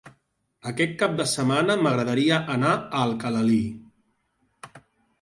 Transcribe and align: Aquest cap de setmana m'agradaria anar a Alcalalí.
Aquest 0.71 0.95
cap 1.01 1.13
de 1.19 1.27
setmana 1.33 1.77
m'agradaria 1.83 2.41
anar 2.57 2.75
a 2.81 3.05
Alcalalí. 3.05 3.63